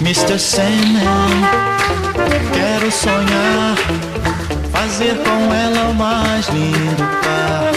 Mr. 0.00 0.38
Sandman, 0.38 1.02
quero 2.54 2.92
sonhar, 2.92 3.76
fazer 4.70 5.16
com 5.24 5.52
ela 5.52 5.88
o 5.88 5.94
mais 5.94 6.46
lindo 6.50 7.02
par. 7.20 7.72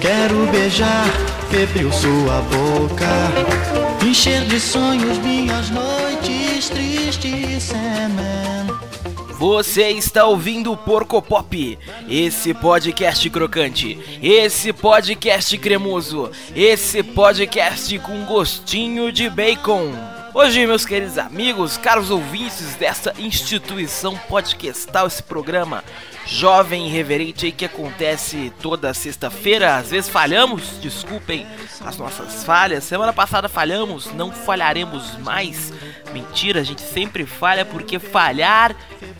Quero 0.00 0.50
beijar, 0.50 1.06
febril 1.50 1.92
sua 1.92 2.42
boca, 2.50 3.06
encher 4.04 4.44
de 4.46 4.58
sonhos 4.58 5.18
minhas 5.18 5.70
noites 5.70 6.68
tristes, 6.68 7.62
Sandman. 7.62 8.77
Você 9.38 9.90
está 9.90 10.24
ouvindo 10.24 10.72
o 10.72 10.76
Porco 10.76 11.22
Pop, 11.22 11.78
esse 12.08 12.52
podcast 12.52 13.30
crocante, 13.30 13.96
esse 14.20 14.72
podcast 14.72 15.56
cremoso, 15.58 16.32
esse 16.56 17.04
podcast 17.04 17.96
com 18.00 18.24
gostinho 18.24 19.12
de 19.12 19.30
bacon. 19.30 19.92
Hoje, 20.34 20.66
meus 20.66 20.84
queridos 20.84 21.18
amigos, 21.18 21.76
caros 21.76 22.10
ouvintes 22.10 22.74
desta 22.74 23.14
instituição 23.16 24.16
podcastal, 24.28 25.06
esse 25.06 25.22
programa 25.22 25.84
jovem 26.26 26.86
e 26.86 26.90
reverente 26.90 27.46
aí 27.46 27.52
que 27.52 27.64
acontece 27.64 28.52
toda 28.60 28.92
sexta-feira. 28.92 29.76
Às 29.76 29.90
vezes 29.90 30.10
falhamos, 30.10 30.78
desculpem 30.80 31.46
as 31.80 31.96
nossas 31.96 32.44
falhas. 32.44 32.84
Semana 32.84 33.12
passada 33.12 33.48
falhamos, 33.48 34.12
não 34.12 34.30
falharemos 34.30 35.16
mais. 35.18 35.72
Mentira, 36.12 36.60
a 36.60 36.64
gente 36.64 36.82
sempre 36.82 37.24
falha 37.24 37.64
porque 37.64 37.98
falhar 37.98 38.76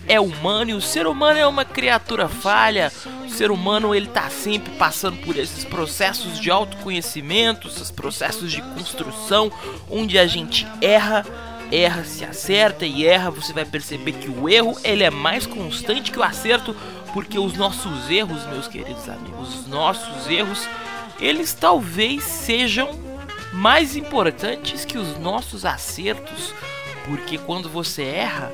é 0.09 0.19
humano 0.19 0.71
e 0.71 0.75
o 0.75 0.81
ser 0.81 1.07
humano 1.07 1.39
é 1.39 1.47
uma 1.47 1.65
criatura 1.65 2.29
falha. 2.29 2.91
O 3.25 3.29
ser 3.29 3.51
humano 3.51 3.95
ele 3.95 4.09
tá 4.09 4.31
sempre 4.31 4.73
passando 4.73 5.19
por 5.19 5.37
esses 5.37 5.65
processos 5.65 6.41
de 6.41 6.51
autoconhecimento, 6.51 7.69
esses 7.69 7.91
processos 7.91 8.51
de 8.51 8.63
construção, 8.63 9.53
onde 9.89 10.19
a 10.19 10.27
gente 10.27 10.67
erra, 10.81 11.25
erra, 11.71 12.03
se 12.05 12.25
acerta 12.25 12.87
e 12.87 13.07
erra, 13.07 13.31
você 13.31 13.53
vai 13.53 13.67
perceber 13.67 14.13
que 14.13 14.31
o 14.31 14.49
erro 14.49 14.77
ele 14.83 15.05
é 15.05 15.11
mais 15.11 15.47
constante 15.47 16.11
que 16.11 16.19
o 16.19 16.23
acerto, 16.23 16.75
porque 17.13 17.39
os 17.39 17.53
nossos 17.55 18.11
erros, 18.11 18.47
meus 18.47 18.67
queridos 18.67 19.09
amigos, 19.09 19.61
os 19.61 19.67
nossos 19.67 20.29
erros, 20.29 20.67
eles 21.21 21.53
talvez 21.53 22.25
sejam 22.25 22.89
mais 23.53 23.97
importantes 23.97 24.85
que 24.85 24.97
os 24.97 25.19
nossos 25.19 25.65
acertos, 25.65 26.55
porque 27.07 27.39
quando 27.39 27.69
você 27.69 28.03
erra, 28.05 28.53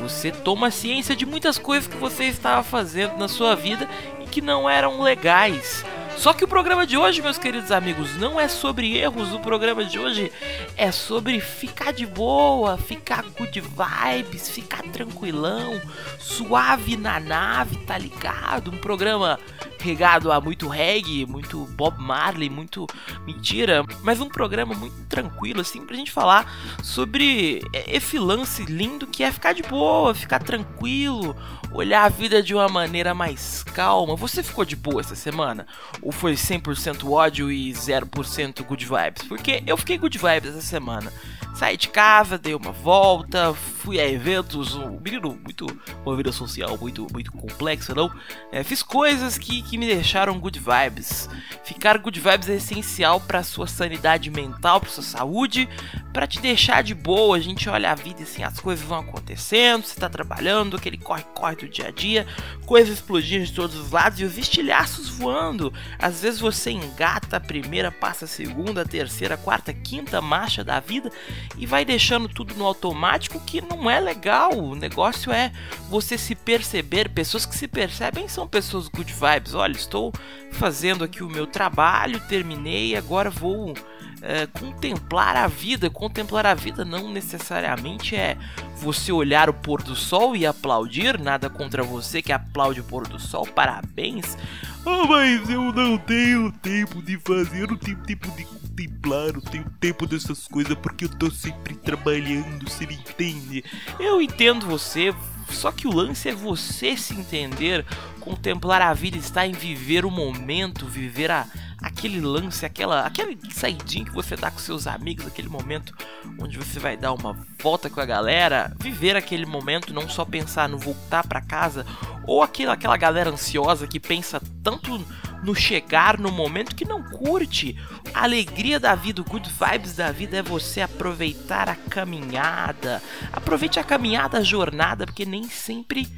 você 0.00 0.30
toma 0.30 0.70
ciência 0.70 1.16
de 1.16 1.26
muitas 1.26 1.58
coisas 1.58 1.88
que 1.88 1.96
você 1.96 2.24
estava 2.24 2.62
fazendo 2.62 3.16
na 3.16 3.28
sua 3.28 3.54
vida 3.54 3.88
e 4.20 4.26
que 4.26 4.40
não 4.40 4.68
eram 4.68 5.00
legais. 5.02 5.84
Só 6.16 6.32
que 6.32 6.44
o 6.44 6.48
programa 6.48 6.86
de 6.86 6.96
hoje, 6.96 7.20
meus 7.20 7.36
queridos 7.36 7.70
amigos, 7.70 8.16
não 8.16 8.40
é 8.40 8.48
sobre 8.48 8.96
erros. 8.96 9.34
O 9.34 9.38
programa 9.38 9.84
de 9.84 9.98
hoje 9.98 10.32
é 10.76 10.90
sobre 10.90 11.38
ficar 11.40 11.92
de 11.92 12.06
boa, 12.06 12.78
ficar 12.78 13.22
good 13.22 13.60
vibes, 13.60 14.48
ficar 14.48 14.82
tranquilão, 14.84 15.80
suave 16.18 16.96
na 16.96 17.20
nave, 17.20 17.76
tá 17.84 17.98
ligado? 17.98 18.70
Um 18.70 18.78
programa 18.78 19.38
regado 19.86 20.32
a 20.32 20.40
muito 20.40 20.66
reggae, 20.66 21.24
muito 21.24 21.64
Bob 21.76 21.98
Marley, 21.98 22.50
muito 22.50 22.86
mentira, 23.24 23.84
mas 24.02 24.20
um 24.20 24.28
programa 24.28 24.74
muito 24.74 25.04
tranquilo, 25.08 25.60
assim, 25.60 25.86
pra 25.86 25.96
gente 25.96 26.10
falar 26.10 26.52
sobre 26.82 27.62
esse 27.86 28.18
lance 28.18 28.64
lindo 28.64 29.06
que 29.06 29.22
é 29.22 29.30
ficar 29.30 29.52
de 29.52 29.62
boa, 29.62 30.12
ficar 30.14 30.40
tranquilo, 30.40 31.36
olhar 31.72 32.04
a 32.04 32.08
vida 32.08 32.42
de 32.42 32.54
uma 32.54 32.68
maneira 32.68 33.14
mais 33.14 33.62
calma. 33.62 34.16
Você 34.16 34.42
ficou 34.42 34.64
de 34.64 34.74
boa 34.74 35.00
essa 35.00 35.14
semana? 35.14 35.66
Ou 36.02 36.10
foi 36.10 36.32
100% 36.32 37.08
ódio 37.08 37.50
e 37.50 37.70
0% 37.72 38.64
good 38.64 38.84
vibes? 38.84 39.22
Porque 39.28 39.62
eu 39.66 39.76
fiquei 39.76 39.98
good 39.98 40.18
vibes 40.18 40.50
essa 40.50 40.62
semana. 40.62 41.12
Saí 41.56 41.78
de 41.78 41.88
casa, 41.88 42.36
dei 42.36 42.54
uma 42.54 42.70
volta, 42.70 43.54
fui 43.54 43.98
a 43.98 44.06
eventos, 44.06 44.74
um 44.74 45.00
menino 45.00 45.40
muito, 45.42 45.66
uma 46.04 46.14
vida 46.14 46.30
social 46.30 46.76
muito, 46.76 47.06
muito 47.10 47.32
complexa, 47.32 47.94
não? 47.94 48.12
É, 48.52 48.62
fiz 48.62 48.82
coisas 48.82 49.38
que, 49.38 49.62
que 49.62 49.78
me 49.78 49.86
deixaram 49.86 50.38
good 50.38 50.60
vibes. 50.60 51.30
Ficar 51.64 51.96
good 51.96 52.20
vibes 52.20 52.50
é 52.50 52.56
essencial 52.56 53.18
para 53.22 53.42
sua 53.42 53.66
sanidade 53.66 54.30
mental, 54.30 54.82
para 54.82 54.90
sua 54.90 55.02
saúde, 55.02 55.66
para 56.12 56.26
te 56.26 56.40
deixar 56.40 56.82
de 56.82 56.94
boa. 56.94 57.38
A 57.38 57.40
gente 57.40 57.70
olha 57.70 57.90
a 57.90 57.94
vida 57.94 58.22
assim, 58.22 58.42
as 58.42 58.60
coisas 58.60 58.84
vão 58.84 58.98
acontecendo, 58.98 59.86
você 59.86 59.98
tá 59.98 60.10
trabalhando, 60.10 60.76
aquele 60.76 60.98
corre-corre 60.98 61.56
do 61.56 61.68
dia 61.70 61.88
a 61.88 61.90
dia, 61.90 62.26
coisas 62.66 62.96
explodindo 62.96 63.46
de 63.46 63.52
todos 63.54 63.76
os 63.76 63.90
lados 63.90 64.20
e 64.20 64.24
os 64.24 64.36
estilhaços 64.36 65.08
voando. 65.08 65.72
Às 65.98 66.20
vezes 66.20 66.38
você 66.38 66.70
engata 66.70 67.38
a 67.38 67.40
primeira, 67.40 67.90
passa 67.90 68.26
a 68.26 68.28
segunda, 68.28 68.82
a 68.82 68.84
terceira, 68.84 69.36
a 69.36 69.38
quarta, 69.38 69.70
a 69.70 69.74
quinta 69.74 70.20
marcha 70.20 70.62
da 70.62 70.80
vida 70.80 71.10
e 71.56 71.66
vai 71.66 71.84
deixando 71.84 72.28
tudo 72.28 72.54
no 72.54 72.66
automático 72.66 73.40
que 73.40 73.60
não 73.60 73.90
é 73.90 73.98
legal. 74.00 74.52
O 74.52 74.74
negócio 74.74 75.32
é 75.32 75.52
você 75.88 76.18
se 76.18 76.34
perceber. 76.34 77.08
Pessoas 77.08 77.46
que 77.46 77.56
se 77.56 77.66
percebem 77.68 78.28
são 78.28 78.46
pessoas 78.46 78.88
good 78.88 79.12
vibes. 79.12 79.54
Olha, 79.54 79.72
estou 79.72 80.12
fazendo 80.52 81.04
aqui 81.04 81.22
o 81.22 81.28
meu 81.28 81.46
trabalho, 81.46 82.20
terminei, 82.28 82.96
agora 82.96 83.30
vou 83.30 83.74
é, 84.22 84.46
contemplar 84.46 85.36
a 85.36 85.46
vida. 85.46 85.90
Contemplar 85.90 86.46
a 86.46 86.54
vida 86.54 86.84
não 86.84 87.10
necessariamente 87.10 88.16
é 88.16 88.36
você 88.76 89.12
olhar 89.12 89.48
o 89.48 89.54
pôr 89.54 89.82
do 89.82 89.94
sol 89.94 90.36
e 90.36 90.46
aplaudir, 90.46 91.18
nada 91.18 91.48
contra 91.48 91.82
você 91.82 92.20
que 92.20 92.32
aplaude 92.32 92.80
o 92.80 92.84
pôr 92.84 93.06
do 93.06 93.18
sol, 93.18 93.46
parabéns. 93.46 94.36
Ah, 94.84 95.06
mas 95.08 95.48
eu 95.48 95.72
não 95.72 95.98
tenho 95.98 96.52
tempo 96.52 97.02
de 97.02 97.18
fazer, 97.18 97.68
não 97.68 97.76
tenho 97.76 97.96
tempo 97.98 98.30
de 98.32 98.44
contemplar, 98.76 99.32
não 99.32 99.40
tenho 99.40 99.64
tempo 99.80 100.06
dessas 100.06 100.46
coisas 100.46 100.76
porque 100.76 101.06
eu 101.06 101.08
tô 101.08 101.30
sempre 101.30 101.74
trabalhando, 101.74 102.68
você 102.68 102.86
me 102.86 102.94
entende? 102.94 103.64
Eu 103.98 104.20
entendo 104.20 104.66
você, 104.66 105.14
só 105.48 105.72
que 105.72 105.88
o 105.88 105.94
lance 105.94 106.28
é 106.28 106.34
você 106.34 106.96
se 106.96 107.14
entender, 107.14 107.86
contemplar 108.20 108.82
a 108.82 108.92
vida, 108.92 109.16
estar 109.16 109.46
em 109.46 109.52
viver 109.52 110.04
o 110.04 110.10
momento, 110.10 110.86
viver 110.86 111.30
a, 111.30 111.46
aquele 111.80 112.20
lance, 112.20 112.66
aquela, 112.66 113.06
aquele 113.06 113.38
saidinho 113.50 114.04
que 114.04 114.12
você 114.12 114.36
dá 114.36 114.50
com 114.50 114.58
seus 114.58 114.86
amigos, 114.86 115.26
aquele 115.26 115.48
momento 115.48 115.94
onde 116.38 116.58
você 116.58 116.78
vai 116.78 116.96
dar 116.96 117.12
uma 117.12 117.36
volta 117.62 117.88
com 117.88 118.00
a 118.00 118.04
galera, 118.04 118.74
viver 118.78 119.16
aquele 119.16 119.46
momento, 119.46 119.94
não 119.94 120.08
só 120.08 120.24
pensar 120.24 120.68
no 120.68 120.76
voltar 120.76 121.26
para 121.26 121.40
casa, 121.40 121.86
ou 122.26 122.42
aquela, 122.42 122.72
aquela 122.72 122.96
galera 122.96 123.30
ansiosa 123.30 123.86
que 123.86 124.00
pensa 124.00 124.40
tanto 124.62 125.04
no 125.42 125.54
chegar 125.54 126.18
no 126.18 126.30
momento 126.30 126.74
que 126.74 126.84
não 126.84 127.02
curte. 127.02 127.78
A 128.12 128.24
alegria 128.24 128.80
da 128.80 128.94
vida, 128.94 129.20
o 129.20 129.24
good 129.24 129.48
vibes 129.48 129.94
da 129.94 130.10
vida 130.10 130.38
é 130.38 130.42
você 130.42 130.80
aproveitar 130.80 131.68
a 131.68 131.76
caminhada. 131.76 133.02
Aproveite 133.32 133.78
a 133.78 133.84
caminhada, 133.84 134.38
a 134.38 134.42
jornada, 134.42 135.06
porque 135.06 135.24
nem 135.24 135.44
sempre 135.44 136.08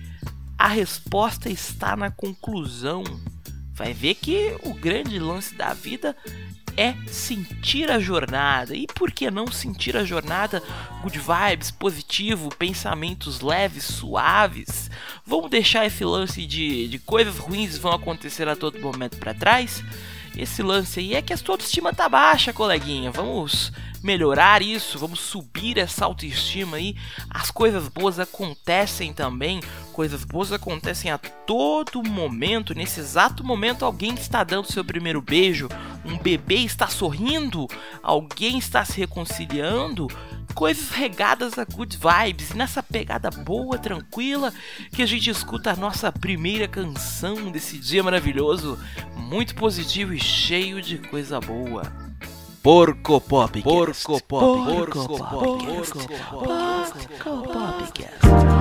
a 0.59 0.69
resposta 0.69 1.49
está 1.51 1.95
na 1.95 2.11
conclusão. 2.11 3.05
Vai 3.75 3.93
ver 3.93 4.15
que 4.15 4.57
o 4.65 4.75
grande 4.75 5.19
lance 5.19 5.55
da 5.55 5.73
vida 5.73 6.17
é 6.79 6.95
sentir 7.09 7.91
a 7.91 7.99
jornada. 7.99 8.75
E 8.77 8.87
por 8.87 9.11
que 9.11 9.29
não 9.31 9.49
sentir 9.49 9.97
a 9.97 10.05
jornada? 10.05 10.63
Good 11.03 11.19
vibes, 11.19 11.73
positivo, 11.73 12.49
pensamentos 12.57 13.41
leves, 13.41 13.83
suaves. 13.83 14.89
Vamos 15.27 15.51
deixar 15.51 15.85
esse 15.85 16.05
lance 16.05 16.47
de, 16.47 16.87
de 16.87 16.99
coisas 17.01 17.37
ruins 17.37 17.77
vão 17.77 17.93
acontecer 17.93 18.47
a 18.47 18.55
todo 18.55 18.79
momento 18.79 19.19
para 19.19 19.35
trás? 19.35 19.83
Esse 20.37 20.63
lance 20.63 21.01
aí 21.01 21.15
é 21.15 21.23
que 21.23 21.33
a 21.33 21.37
sua 21.37 21.55
autoestima 21.55 21.93
tá 21.93 22.09
baixa, 22.09 22.53
coleguinha. 22.53 23.11
Vamos 23.11 23.73
melhorar 24.03 24.63
isso, 24.63 24.99
vamos 24.99 25.21
subir 25.21 25.79
essa 25.79 26.05
autoestima 26.05 26.77
aí. 26.77 26.97
As 27.31 27.51
coisas 27.51 27.89
boas 27.89 28.19
acontecem 28.19 29.13
também, 29.13 29.61
coisas 29.93 30.25
boas 30.25 30.53
acontecem 30.53 31.11
a 31.11 31.19
todo 31.19 32.03
momento. 32.03 32.75
Nesse 32.75 33.01
exato 33.01 33.45
momento, 33.45 33.85
alguém 33.85 34.15
está 34.15 34.45
dando 34.45 34.71
seu 34.71 34.85
primeiro 34.85 35.21
beijo, 35.21 35.69
um 36.05 36.19
bebê 36.19 36.57
está 36.57 36.89
sorrindo, 36.89 37.67
alguém 38.03 38.59
está 38.59 38.85
se 38.85 38.99
reconciliando. 38.99 40.09
Coisas 40.55 40.91
regadas 40.91 41.57
a 41.59 41.65
good 41.65 41.97
vibes, 41.97 42.51
e 42.51 42.57
nessa 42.57 42.83
pegada 42.83 43.31
boa, 43.31 43.79
tranquila, 43.79 44.53
que 44.93 45.03
a 45.03 45.07
gente 45.07 45.31
escuta 45.31 45.71
a 45.71 45.77
nossa 45.77 46.11
primeira 46.11 46.67
canção 46.67 47.51
desse 47.53 47.79
dia 47.79 48.03
maravilhoso, 48.03 48.77
muito 49.15 49.55
positivo 49.55 50.13
e 50.13 50.19
cheio 50.19 50.83
de 50.83 50.99
coisa 50.99 51.39
boa. 51.39 52.08
Porco 52.69 53.19
Pop. 53.19 53.63
Porco 53.63 54.21
Pop. 54.27 54.41
Porco 54.67 55.17
Pop. 55.17 55.31
Porco 55.89 57.43
Pop. 57.51 58.58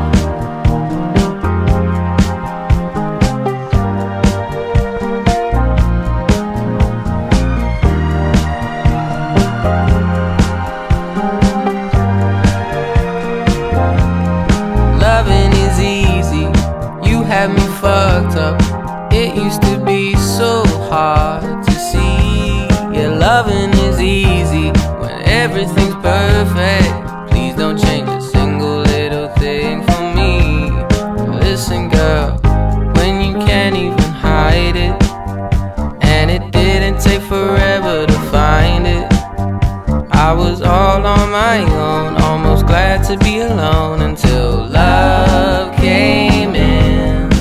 My 41.48 41.64
own, 41.76 42.22
almost 42.24 42.66
glad 42.66 43.02
to 43.06 43.16
be 43.20 43.40
alone 43.40 44.02
until 44.02 44.66
love 44.66 45.74
came 45.78 46.54
in 46.56 47.32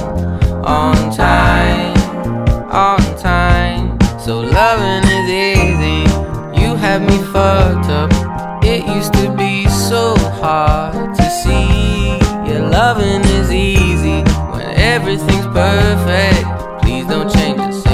on 0.62 0.94
time, 1.11 1.93
on 2.70 3.00
time. 3.19 3.99
So 4.20 4.38
loving 4.38 5.05
is 5.19 5.29
easy. 5.50 6.03
You 6.61 6.76
have 6.76 7.03
me 7.03 7.19
fucked 7.32 7.91
up. 8.00 8.12
It 8.62 8.87
used 8.97 9.12
to 9.14 9.26
be 9.37 9.67
so 9.69 10.14
hard 10.41 11.17
to 11.17 11.26
see. 11.43 12.19
Yeah, 12.47 12.69
loving 12.79 13.23
is 13.41 13.50
easy 13.50 14.20
when 14.52 14.69
everything's 14.94 15.47
perfect. 15.47 16.47
Please 16.81 17.06
don't 17.06 17.29
change 17.29 17.59
a 17.59 17.86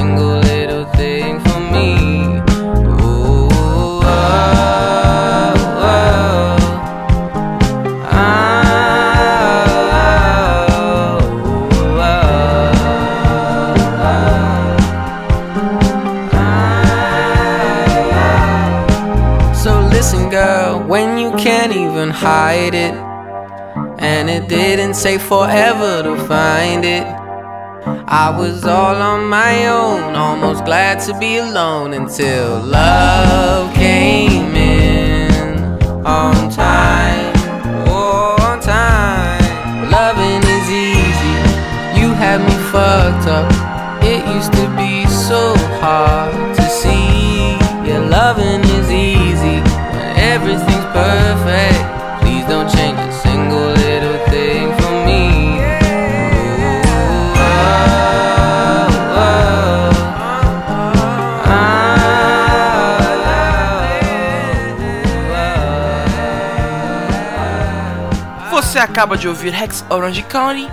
Listen, 20.13 20.29
girl, 20.29 20.83
when 20.83 21.17
you 21.17 21.31
can't 21.39 21.75
even 21.75 22.11
hide 22.11 22.75
it, 22.75 22.93
and 23.99 24.29
it 24.29 24.47
didn't 24.47 24.93
take 24.93 25.23
forever 25.23 26.03
to 26.03 26.23
find 26.27 26.85
it. 26.85 27.07
I 28.07 28.29
was 28.39 28.67
all 28.67 28.95
on 28.95 29.25
my 29.31 29.69
own, 29.69 30.15
almost 30.15 30.67
glad 30.67 31.01
to 31.07 31.19
be 31.19 31.39
alone 31.39 31.95
until 31.95 32.61
love 32.61 33.75
came 33.75 34.55
in 34.55 35.63
on 36.05 36.51
time. 36.51 37.33
Oh, 37.89 38.37
on 38.43 38.61
time. 38.61 39.91
Loving 39.91 40.43
is 40.43 40.69
easy. 40.69 41.37
You 41.99 42.13
had 42.13 42.43
me 42.43 42.55
fucked 42.71 43.29
up. 43.29 43.51
It 44.05 44.27
used 44.37 44.53
to 44.53 44.69
be 44.77 45.07
so 45.07 45.57
hard 45.81 46.52
acaba 68.83 69.17
de 69.17 69.29
ouvir 69.29 69.51
Rex 69.51 69.85
Orange 69.89 70.23
County, 70.25 70.69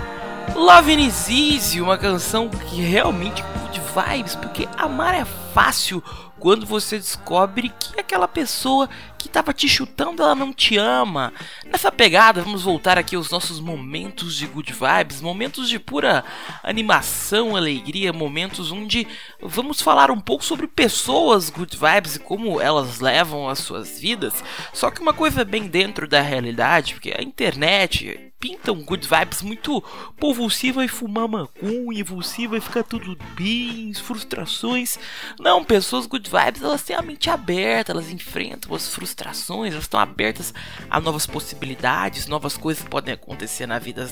Love 0.54 0.92
is 0.94 1.28
Easy, 1.28 1.80
uma 1.80 1.96
canção 1.96 2.48
que 2.48 2.82
realmente 2.82 3.42
good 3.60 3.80
vibes, 3.94 4.34
porque 4.34 4.68
amar 4.76 5.14
é 5.14 5.24
fácil 5.54 6.02
quando 6.40 6.64
você 6.64 6.96
descobre 6.96 7.70
que 7.78 8.00
aquela 8.00 8.26
pessoa 8.26 8.88
que 9.18 9.28
estava 9.28 9.52
te 9.52 9.68
chutando 9.68 10.22
ela 10.22 10.34
não 10.34 10.52
te 10.52 10.78
ama. 10.78 11.32
Nessa 11.66 11.92
pegada, 11.92 12.42
vamos 12.42 12.62
voltar 12.62 12.96
aqui 12.96 13.14
aos 13.14 13.30
nossos 13.30 13.60
momentos 13.60 14.34
de 14.34 14.46
good 14.46 14.72
vibes, 14.72 15.20
momentos 15.20 15.68
de 15.68 15.78
pura 15.78 16.24
animação, 16.62 17.54
alegria, 17.54 18.12
momentos 18.12 18.72
onde 18.72 19.06
vamos 19.40 19.82
falar 19.82 20.10
um 20.10 20.18
pouco 20.18 20.42
sobre 20.42 20.66
pessoas 20.66 21.50
good 21.50 21.76
vibes 21.76 22.16
e 22.16 22.20
como 22.20 22.60
elas 22.60 23.00
levam 23.00 23.48
as 23.48 23.58
suas 23.58 24.00
vidas. 24.00 24.42
Só 24.72 24.90
que 24.90 25.02
uma 25.02 25.12
coisa 25.12 25.44
bem 25.44 25.66
dentro 25.68 26.08
da 26.08 26.22
realidade, 26.22 26.94
porque 26.94 27.14
a 27.16 27.22
internet 27.22 28.30
pinta 28.40 28.72
um 28.72 28.82
good 28.82 29.06
vibes 29.06 29.42
muito 29.42 29.82
povulsiva 30.18 30.82
e 30.82 30.88
fumar 30.88 31.28
maconha, 31.28 32.00
impulsiva 32.00 32.56
e 32.56 32.60
ficar 32.60 32.82
tudo 32.82 33.16
bem, 33.36 33.92
frustrações. 33.92 34.98
Não, 35.38 35.62
pessoas 35.62 36.06
good 36.06 36.28
vibes, 36.30 36.62
elas 36.62 36.82
têm 36.82 36.96
a 36.96 37.02
mente 37.02 37.28
aberta, 37.28 37.92
elas 37.92 38.10
enfrentam 38.10 38.74
as 38.74 38.88
frustrações, 38.88 39.72
elas 39.72 39.84
estão 39.84 40.00
abertas 40.00 40.54
a 40.88 41.00
novas 41.00 41.26
possibilidades, 41.26 42.26
novas 42.26 42.56
coisas 42.56 42.82
que 42.82 42.90
podem 42.90 43.14
acontecer 43.14 43.66
na 43.66 43.78
vida, 43.78 44.08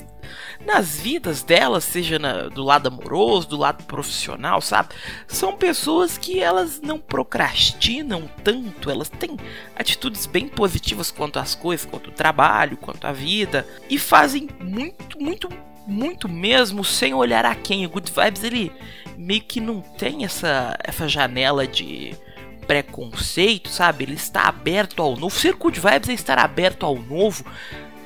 nas 0.65 0.99
vidas 0.99 1.41
delas, 1.41 1.83
seja 1.83 2.19
na, 2.19 2.49
do 2.49 2.63
lado 2.63 2.87
amoroso, 2.87 3.47
do 3.47 3.57
lado 3.57 3.83
profissional, 3.85 4.61
sabe? 4.61 4.89
São 5.27 5.55
pessoas 5.55 6.17
que 6.17 6.39
elas 6.39 6.81
não 6.81 6.99
procrastinam 6.99 8.29
tanto, 8.43 8.89
elas 8.89 9.09
têm 9.09 9.37
atitudes 9.75 10.25
bem 10.25 10.47
positivas 10.47 11.11
quanto 11.11 11.39
às 11.39 11.55
coisas, 11.55 11.85
quanto 11.85 12.09
ao 12.09 12.15
trabalho, 12.15 12.77
quanto 12.77 13.05
à 13.05 13.11
vida, 13.11 13.65
e 13.89 13.97
fazem 13.97 14.49
muito, 14.59 15.19
muito, 15.19 15.49
muito 15.87 16.27
mesmo 16.27 16.83
sem 16.83 17.13
olhar 17.13 17.45
a 17.45 17.55
quem. 17.55 17.85
O 17.85 17.89
Good 17.89 18.11
Vibes 18.11 18.43
ele 18.43 18.71
meio 19.19 19.41
que 19.41 19.59
não 19.59 19.81
tem 19.81 20.23
essa, 20.23 20.77
essa 20.81 21.05
janela 21.05 21.67
de 21.67 22.15
preconceito, 22.65 23.67
sabe? 23.67 24.05
Ele 24.05 24.13
está 24.13 24.43
aberto 24.43 25.01
ao 25.01 25.17
novo. 25.17 25.37
Ser 25.37 25.55
Good 25.55 25.77
Vibes 25.77 26.07
é 26.07 26.13
estar 26.13 26.39
aberto 26.39 26.85
ao 26.85 26.95
novo. 26.95 27.43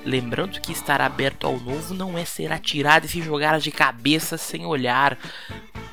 Lembrando 0.04 0.60
que 0.60 0.71
estar 0.71 1.00
aberto 1.00 1.45
ao 1.45 1.60
novo 1.60 1.94
não 1.94 2.18
é 2.18 2.25
ser 2.25 2.51
atirado 2.51 3.06
e 3.06 3.10
se 3.10 3.21
jogar 3.21 3.60
de 3.60 3.71
cabeça 3.71 4.38
sem 4.38 4.65
olhar. 4.65 5.18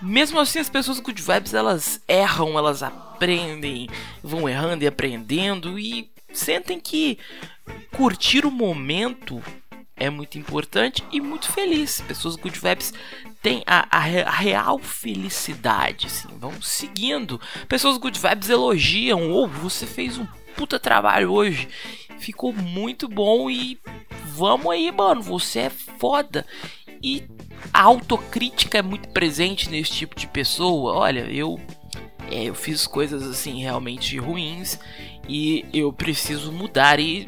Mesmo 0.01 0.41
assim, 0.41 0.59
as 0.59 0.71
pessoas 0.71 0.99
good 0.99 1.21
vibes 1.21 1.53
elas 1.53 2.01
erram, 2.09 2.57
elas 2.57 2.83
aprendem, 2.83 3.89
vão 4.23 4.49
errando 4.49 4.83
e 4.83 4.87
aprendendo 4.87 5.79
e 5.79 6.11
sentem 6.33 6.81
que 6.81 7.19
curtir 7.93 8.47
o 8.47 8.51
momento 8.51 9.43
é 9.95 10.09
muito 10.09 10.39
importante 10.39 11.05
e 11.13 11.21
muito 11.21 11.49
feliz. 11.53 12.01
Pessoas 12.01 12.35
good 12.35 12.59
vibes 12.59 12.95
têm 13.43 13.63
a, 13.67 13.87
a, 13.91 13.99
a 13.99 14.31
real 14.31 14.79
felicidade, 14.79 16.07
assim, 16.07 16.29
vão 16.39 16.61
seguindo. 16.61 17.41
Pessoas 17.69 17.97
good 17.97 18.19
vibes 18.19 18.51
elogiam, 18.51 19.31
ou 19.31 19.45
oh, 19.45 19.49
você 19.49 19.87
fez 19.87 20.19
um 20.19 20.27
puta 20.57 20.79
trabalho 20.79 21.33
hoje, 21.33 21.69
ficou 22.19 22.53
muito 22.53 23.09
bom 23.09 23.51
e 23.51 23.79
vamos 24.27 24.71
aí, 24.71 24.91
mano, 24.93 25.23
você 25.23 25.61
é 25.61 25.71
foda. 25.71 26.47
E 27.03 27.25
a 27.73 27.83
autocrítica 27.83 28.79
é 28.79 28.83
muito 28.83 29.09
presente 29.09 29.71
nesse 29.71 29.93
tipo 29.93 30.15
de 30.15 30.27
pessoa. 30.27 30.95
Olha, 30.95 31.21
eu 31.21 31.59
é, 32.31 32.45
eu 32.45 32.55
fiz 32.55 32.87
coisas 32.87 33.23
assim 33.23 33.61
realmente 33.61 34.17
ruins 34.19 34.79
e 35.29 35.65
eu 35.73 35.93
preciso 35.93 36.53
mudar 36.53 37.01
e 37.01 37.27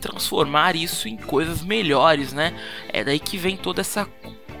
transformar 0.00 0.76
isso 0.76 1.08
em 1.08 1.16
coisas 1.16 1.62
melhores, 1.62 2.32
né? 2.32 2.52
É 2.92 3.02
daí 3.02 3.18
que 3.18 3.38
vem 3.38 3.56
toda 3.56 3.80
essa 3.80 4.06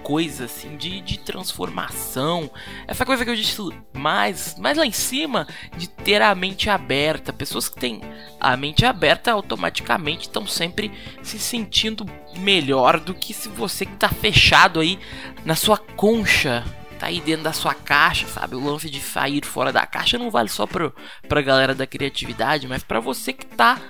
coisa 0.04 0.44
assim 0.44 0.76
de, 0.76 1.00
de 1.00 1.18
transformação, 1.18 2.50
essa 2.86 3.06
coisa 3.06 3.24
que 3.24 3.30
eu 3.30 3.34
disse 3.34 3.58
mais, 3.94 4.54
mais 4.58 4.76
lá 4.76 4.84
em 4.84 4.92
cima 4.92 5.48
de 5.78 5.88
ter 5.88 6.20
a 6.20 6.34
mente 6.34 6.68
aberta. 6.68 7.32
Pessoas 7.32 7.70
que 7.70 7.80
têm 7.80 8.02
a 8.38 8.54
mente 8.54 8.84
aberta 8.84 9.32
automaticamente 9.32 10.28
estão 10.28 10.46
sempre 10.46 10.92
se 11.22 11.38
sentindo 11.38 12.04
melhor 12.36 13.00
do 13.00 13.14
que 13.14 13.32
se 13.32 13.48
você 13.48 13.86
que 13.86 13.96
tá 13.96 14.10
fechado 14.10 14.78
aí 14.78 14.98
na 15.44 15.54
sua 15.54 15.78
concha 15.78 16.62
tá 16.98 17.06
aí 17.06 17.20
dentro 17.20 17.42
da 17.42 17.52
sua 17.52 17.74
caixa, 17.74 18.26
sabe? 18.28 18.54
O 18.54 18.64
lance 18.64 18.88
de 18.88 19.00
sair 19.00 19.44
fora 19.44 19.72
da 19.72 19.84
caixa 19.84 20.16
não 20.16 20.30
vale 20.30 20.48
só 20.48 20.66
pro, 20.66 20.94
pra 21.28 21.42
galera 21.42 21.74
da 21.74 21.86
criatividade, 21.86 22.68
mas 22.68 22.84
para 22.84 23.00
você 23.00 23.32
que 23.32 23.46
tá 23.46 23.80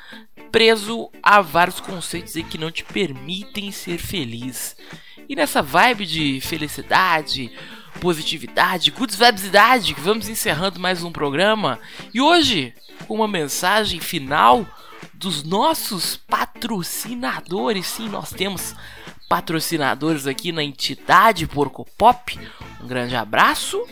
preso 0.50 1.11
a 1.23 1.40
vários 1.40 1.80
conceitos 1.80 2.37
aí 2.37 2.44
que 2.44 2.56
não 2.56 2.71
te 2.71 2.83
permitem 2.85 3.71
ser 3.71 3.99
feliz. 3.99 4.76
E 5.28 5.35
nessa 5.35 5.62
vibe 5.62 6.04
de 6.04 6.40
felicidade, 6.40 7.50
positividade, 8.00 8.90
good 8.90 9.16
vibesidade, 9.16 9.95
vamos 9.99 10.28
encerrando 10.28 10.78
mais 10.78 11.02
um 11.02 11.11
programa. 11.11 11.78
E 12.12 12.21
hoje, 12.21 12.75
com 13.07 13.14
uma 13.14 13.28
mensagem 13.28 14.00
final 14.00 14.66
dos 15.14 15.43
nossos 15.43 16.16
patrocinadores. 16.16 17.87
Sim, 17.87 18.09
nós 18.09 18.31
temos 18.31 18.75
patrocinadores 19.28 20.26
aqui 20.26 20.52
na 20.52 20.62
entidade 20.62 21.47
Porco 21.47 21.87
Pop. 21.97 22.38
Um 22.83 22.87
grande 22.87 23.16
abraço, 23.16 23.83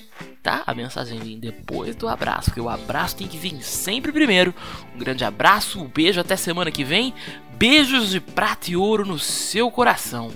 tá? 0.43 0.63
A 0.67 0.75
mensagem 0.75 1.19
vem 1.19 1.39
depois 1.39 1.97
do 1.97 2.09
abraço, 2.09 2.51
porque 2.51 2.61
o 2.61 2.69
abraço 2.69 3.17
tem 3.17 3.27
que 3.27 3.39
vir 3.39 3.63
sempre 3.63 4.13
primeiro. 4.13 4.55
Um 4.95 4.99
grande 4.99 5.25
abraço, 5.25 5.81
um 5.81 5.89
beijo 5.89 6.21
até 6.21 6.37
semana 6.37 6.71
que 6.71 6.85
vem. 6.85 7.15
Beijos 7.55 8.11
de 8.11 8.21
prata 8.21 8.71
e 8.71 8.77
ouro 8.77 9.07
no 9.07 9.19
seu 9.19 9.71
coração. 9.71 10.31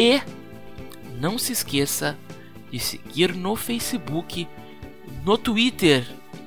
E 0.00 0.22
não 1.20 1.36
se 1.36 1.52
esqueça 1.52 2.16
de 2.72 2.78
seguir 2.78 3.34
no 3.34 3.54
Facebook, 3.54 4.48
no 5.22 5.36
Twitter 5.36 6.06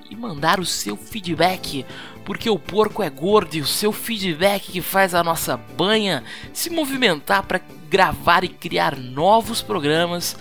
e 0.10 0.16
mandar 0.16 0.60
o 0.60 0.66
seu 0.66 0.98
feedback, 0.98 1.86
porque 2.26 2.50
o 2.50 2.58
porco 2.58 3.04
é 3.04 3.12
gordo 3.12 3.54
e 3.54 3.62
o 3.62 3.68
seu 3.68 3.92
feedback 3.92 4.72
que 4.72 4.82
faz 4.82 5.14
a 5.14 5.24
nossa 5.24 5.56
banha 5.56 6.24
se 6.52 6.72
movimentar 6.72 7.44
para 7.44 7.62
gravar 7.92 8.44
e 8.44 8.48
criar 8.48 8.98
novos 8.98 9.62
programas, 9.62 10.36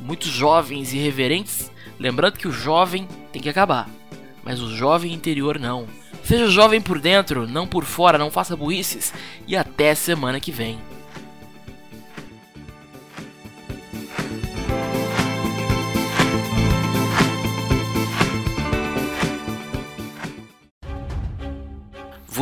muito 0.00 0.26
jovens 0.26 0.92
e 0.92 0.98
reverentes. 0.98 1.70
Lembrando 2.00 2.36
que 2.36 2.48
o 2.48 2.52
jovem 2.52 3.06
tem 3.30 3.40
que 3.40 3.48
acabar, 3.48 3.88
mas 4.42 4.60
o 4.60 4.74
jovem 4.74 5.12
interior 5.12 5.56
não. 5.56 5.86
Seja 6.24 6.48
jovem 6.48 6.80
por 6.80 6.98
dentro, 6.98 7.46
não 7.46 7.64
por 7.64 7.84
fora, 7.84 8.18
não 8.18 8.28
faça 8.28 8.56
burrices. 8.56 9.14
E 9.46 9.56
até 9.56 9.94
semana 9.94 10.40
que 10.40 10.50
vem. 10.50 10.95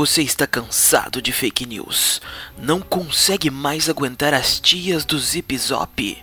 Você 0.04 0.20
está 0.20 0.46
cansado 0.46 1.22
de 1.22 1.32
fake 1.32 1.64
news? 1.64 2.20
Não 2.58 2.82
consegue 2.82 3.50
mais 3.50 3.88
aguentar 3.88 4.34
as 4.34 4.60
tias 4.60 5.02
do 5.02 5.18
Zip 5.18 5.56
Zop? 5.56 6.22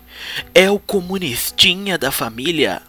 É 0.53 0.69
o 0.69 0.77
comunistinha 0.77 1.97
da 1.97 2.11
família? 2.11 2.83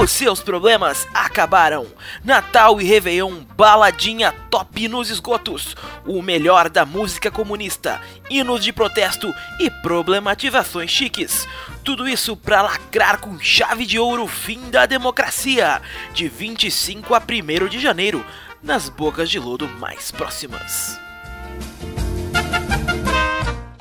Os 0.00 0.12
seus 0.12 0.40
problemas 0.40 1.04
acabaram! 1.12 1.84
Natal 2.22 2.80
e 2.80 2.84
Réveillon, 2.84 3.42
baladinha 3.56 4.30
top 4.48 4.86
nos 4.86 5.10
esgotos. 5.10 5.74
O 6.06 6.22
melhor 6.22 6.70
da 6.70 6.86
música 6.86 7.28
comunista, 7.28 8.00
hinos 8.30 8.62
de 8.62 8.72
protesto 8.72 9.34
e 9.58 9.68
problematizações 9.68 10.92
chiques. 10.92 11.44
Tudo 11.82 12.08
isso 12.08 12.36
para 12.36 12.62
lacrar 12.62 13.18
com 13.18 13.36
chave 13.40 13.84
de 13.84 13.98
ouro 13.98 14.22
o 14.22 14.28
fim 14.28 14.70
da 14.70 14.86
democracia. 14.86 15.82
De 16.14 16.28
25 16.28 17.16
a 17.16 17.18
1 17.18 17.66
de 17.66 17.80
janeiro 17.80 18.24
nas 18.62 18.88
bocas 18.88 19.30
de 19.30 19.38
lodo 19.38 19.68
mais 19.68 20.10
próximas. 20.10 20.98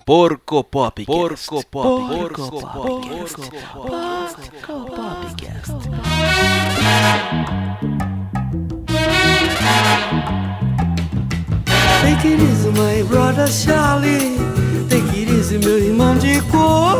Porco 0.06 0.64
Pop, 0.64 1.06
Porco 1.06 1.64
Pop, 1.66 2.08
Porco 2.08 2.62
Pop, 2.62 3.08
Porco 3.08 3.52
Pop, 3.82 4.96
Popcast. 4.96 5.74
Take 12.02 12.26
it 12.26 12.40
easy, 12.40 12.70
my 12.72 13.04
brother 13.08 13.48
Charlie. 13.48 14.38
Take 14.90 15.16
it 15.16 15.30
easy, 15.30 15.60
meu 15.60 15.78
irmão 15.78 16.18
de 16.18 16.42
cor. 16.50 17.00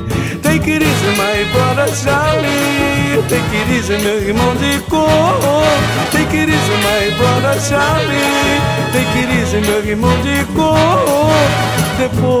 Take 0.51 0.67
it 0.67 0.83
easy, 0.83 1.11
my 1.15 1.45
brother 1.53 1.87
Charlie. 1.95 3.23
Take 3.29 3.55
it 3.55 3.69
easy, 3.71 3.97
meu 4.03 4.19
irmão 4.21 4.53
de 4.57 4.81
cor. 4.89 5.07
Take 6.11 6.35
it 6.35 6.49
easy, 6.49 6.75
my 6.83 7.09
brother 7.17 7.57
Charlie. 7.61 8.59
Take 8.91 9.17
it 9.17 9.29
easy, 9.31 9.61
meu 9.61 9.81
irmão 9.85 10.11
de 10.21 10.43
cor. 10.53 11.31
Depois 11.97 12.40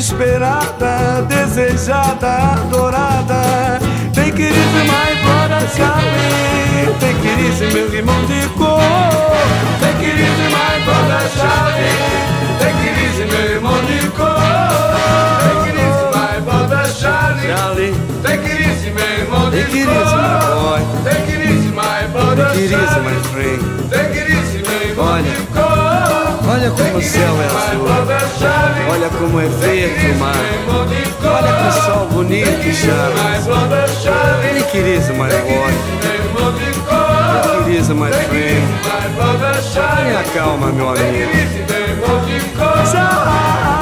esperada, 0.00 1.22
desejada, 1.28 2.54
adorada. 2.54 3.78
Take 4.14 4.40
it 4.40 4.54
easy, 4.56 4.82
my 4.88 5.12
brother 5.22 5.66
Charlie, 5.76 6.88
take 6.98 7.24
it 7.28 7.38
easy, 7.46 7.66
meu 7.74 7.94
irmão 7.94 8.24
de 8.24 8.48
cor. 8.56 8.80
Take 9.80 10.06
it 10.06 10.18
easy, 10.18 10.48
my 10.48 10.80
brother 10.86 11.28
Charlie, 11.36 11.96
take 12.58 12.80
it 12.88 12.96
easy, 13.04 13.24
meu 13.26 13.44
irmão 13.56 13.78
de 13.84 14.08
cor. 14.16 14.40
Take 15.44 15.68
it 15.68 15.76
easy, 15.76 16.06
my 16.16 16.40
brother 16.46 16.84
Charlie, 16.94 17.48
Charlie, 17.48 17.94
take 18.22 18.46
it 18.46 18.60
easy, 18.68 18.90
meu 18.90 19.04
irmão 19.20 19.50
de 19.50 19.60
take 19.60 19.76
it 19.76 19.86
easy, 19.86 20.16
my 20.16 20.38
boy. 20.48 20.80
Take 21.04 21.28
it 21.30 21.40
easy, 21.44 21.70
my 21.72 22.06
brother 22.12 22.48
Take 22.52 22.64
it 22.64 22.72
easy, 22.72 23.00
my 23.04 23.18
friend. 23.28 23.60
Take 23.90 24.16
it 24.16 24.30
easy, 24.30 24.69
olha 26.60 26.70
como 26.70 26.98
o 26.98 27.02
céu 27.02 27.40
é 27.40 27.46
azul. 27.46 27.86
Olha 28.92 29.08
como 29.08 29.40
é 29.40 29.46
verde 29.46 30.10
o 30.10 30.18
mar. 30.18 30.34
Olha 31.24 31.52
que 31.56 31.72
sol 31.80 32.06
bonito. 32.08 32.50
Take 34.52 34.78
it 34.78 34.86
easy, 34.86 35.12
my 35.12 35.28
boy. 35.28 35.72
Take 37.42 37.70
it 37.70 37.78
easy, 37.78 37.94
my 37.94 38.10
friend. 38.10 38.66
Tenha 39.96 40.22
calma, 40.34 40.66
meu 40.72 40.88
amigo. 40.90 41.30
Charlie. 42.92 43.79